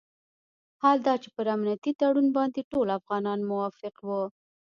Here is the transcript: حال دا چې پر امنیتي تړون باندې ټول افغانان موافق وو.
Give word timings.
حال 0.81 0.97
دا 1.07 1.13
چې 1.21 1.29
پر 1.35 1.47
امنیتي 1.55 1.91
تړون 1.99 2.27
باندې 2.37 2.61
ټول 2.71 2.87
افغانان 2.99 3.39
موافق 3.51 3.95
وو. 4.07 4.21